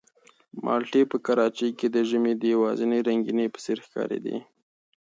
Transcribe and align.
مالټې 0.63 1.03
په 1.11 1.17
کراچۍ 1.25 1.69
کې 1.79 1.87
د 1.95 1.97
ژمي 2.09 2.33
د 2.37 2.43
یوازینۍ 2.53 2.99
رنګینۍ 3.07 3.47
په 3.51 3.59
څېر 3.63 3.77
ښکارېدې. 3.85 4.37